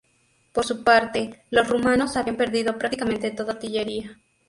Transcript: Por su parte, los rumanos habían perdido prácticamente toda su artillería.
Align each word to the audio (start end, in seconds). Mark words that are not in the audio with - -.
Por 0.51 0.65
su 0.65 0.83
parte, 0.83 1.43
los 1.51 1.67
rumanos 1.69 2.17
habían 2.17 2.35
perdido 2.35 2.75
prácticamente 2.79 3.29
toda 3.29 3.51
su 3.53 3.57
artillería. 3.57 4.17